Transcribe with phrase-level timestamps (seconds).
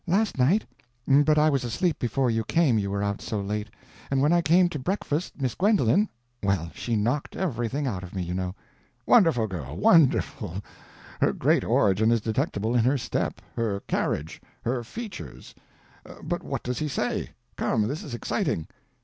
[0.07, 0.65] "Last night;
[1.07, 3.69] but I was asleep before you came, you were out so late;
[4.09, 8.33] and when I came to breakfast Miss Gwendolen—well, she knocked everything out of me, you
[8.33, 8.55] know—"
[9.05, 10.55] "Wonderful girl, wonderful;
[11.19, 16.87] her great origin is detectable in her step, her carriage, her features—but what does he
[16.87, 17.29] say?
[17.55, 18.65] Come, this is exciting."